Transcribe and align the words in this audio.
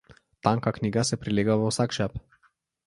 Tanka 0.47 0.71
knjiga 0.79 1.03
se 1.11 1.21
prilega 1.27 1.59
v 1.61 1.69
vsak 1.73 1.99
žep. 2.01 2.19